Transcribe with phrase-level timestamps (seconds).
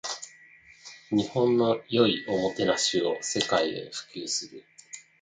[1.11, 4.63] 日本の良いおもてなしを世界へ普及する